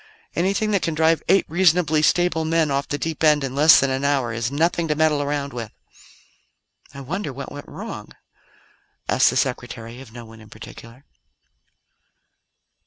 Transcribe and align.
Anything 0.35 0.71
that 0.71 0.81
can 0.81 0.95
drive 0.95 1.21
eight 1.29 1.45
reasonably 1.47 2.01
stable 2.01 2.43
men 2.43 2.71
off 2.71 2.87
the 2.87 2.97
deep 2.97 3.23
end 3.23 3.43
in 3.43 3.53
less 3.53 3.79
than 3.79 3.91
an 3.91 4.03
hour 4.03 4.33
is 4.33 4.51
nothing 4.51 4.87
to 4.87 4.95
meddle 4.95 5.21
around 5.21 5.53
with." 5.53 5.71
"I 6.91 7.01
wonder 7.01 7.31
what 7.31 7.51
went 7.51 7.67
wrong?" 7.67 8.09
asked 9.07 9.29
the 9.29 9.37
Secretary 9.37 10.01
of 10.01 10.11
no 10.11 10.25
one 10.25 10.41
in 10.41 10.49
particular. 10.49 11.05